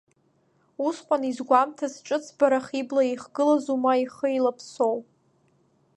[0.85, 4.97] Усҟан изгәамҭаз ҿыцбарах ибла ихгылазу, ма ихы еилаԥсоу?